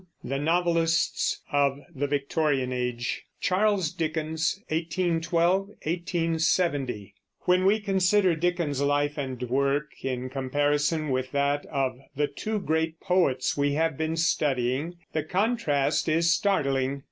[0.23, 9.19] THE NOVELISTS OF THE VICTORIAN AGE CHARLES DICKENS (1812 1870) When we consider Dickens's life
[9.19, 14.95] and work, in comparison with that of the two great poets we have been studying,
[15.13, 16.99] the contrast is startling.